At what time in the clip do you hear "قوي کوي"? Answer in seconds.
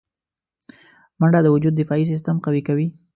2.45-2.87